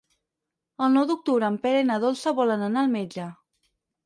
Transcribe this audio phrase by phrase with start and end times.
[0.85, 3.29] El nou d'octubre en Pere i na Dolça volen anar al metge.